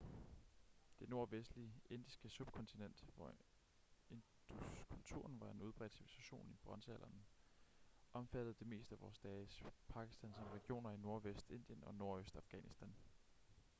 [0.99, 3.33] det nordvestlige indiske subkontinent hvor
[4.09, 7.25] induskulturen var en udbredt civilisation i bronzealderen
[8.13, 12.95] omfattede det meste af vore dages pakistan samt regioner i nordvest indien og nordøst afghanistan